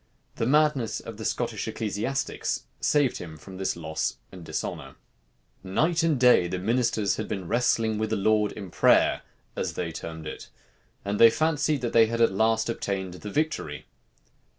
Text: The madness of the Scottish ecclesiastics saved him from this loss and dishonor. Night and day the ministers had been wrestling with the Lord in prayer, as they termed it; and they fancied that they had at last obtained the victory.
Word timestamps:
The 0.37 0.47
madness 0.47 0.99
of 0.99 1.17
the 1.17 1.25
Scottish 1.25 1.67
ecclesiastics 1.67 2.63
saved 2.79 3.17
him 3.17 3.37
from 3.37 3.57
this 3.57 3.75
loss 3.75 4.17
and 4.31 4.43
dishonor. 4.43 4.95
Night 5.63 6.01
and 6.01 6.19
day 6.19 6.47
the 6.47 6.57
ministers 6.57 7.17
had 7.17 7.27
been 7.27 7.47
wrestling 7.47 7.99
with 7.99 8.09
the 8.09 8.15
Lord 8.15 8.51
in 8.53 8.71
prayer, 8.71 9.21
as 9.55 9.73
they 9.73 9.91
termed 9.91 10.25
it; 10.25 10.49
and 11.05 11.19
they 11.19 11.29
fancied 11.29 11.81
that 11.81 11.93
they 11.93 12.07
had 12.07 12.19
at 12.19 12.31
last 12.31 12.67
obtained 12.67 13.13
the 13.13 13.29
victory. 13.29 13.85